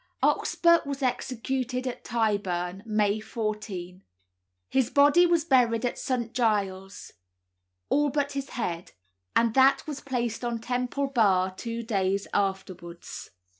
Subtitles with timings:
[0.23, 4.01] Oxburgh was executed at Tyburn, May 14;
[4.67, 6.33] his body was buried at St.
[6.33, 7.11] Giles',
[7.87, 8.93] all but his head,
[9.35, 13.29] and that was placed on Temple Bar two days afterwards.